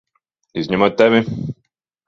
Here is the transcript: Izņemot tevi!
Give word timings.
Izņemot 0.61 0.97
tevi! 1.03 1.23